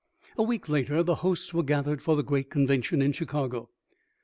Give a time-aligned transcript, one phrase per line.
[0.35, 3.69] "A week later the hosts were gathered for the great convention in Chicago.